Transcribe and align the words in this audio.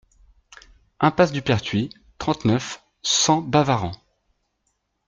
Impasse 0.99 1.31
du 1.31 1.43
Pertuis, 1.43 1.91
trente-neuf, 2.17 2.83
cent 3.03 3.39
Baverans 3.39 3.91